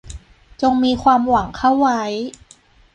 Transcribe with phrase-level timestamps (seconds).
[0.61, 2.01] จงมีความหวังเข้าไว้